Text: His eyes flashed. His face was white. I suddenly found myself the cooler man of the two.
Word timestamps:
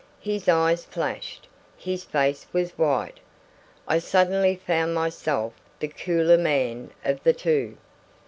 His 0.23 0.49
eyes 0.49 0.83
flashed. 0.83 1.47
His 1.77 2.03
face 2.03 2.47
was 2.51 2.71
white. 2.75 3.19
I 3.87 3.99
suddenly 3.99 4.55
found 4.55 4.95
myself 4.95 5.53
the 5.77 5.89
cooler 5.89 6.39
man 6.39 6.89
of 7.05 7.21
the 7.21 7.33
two. 7.33 7.77